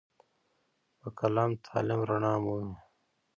په 0.99 1.07
قلم 1.19 1.51
تعلیم 1.65 2.01
رڼا 2.09 2.33
مومي. 2.43 2.77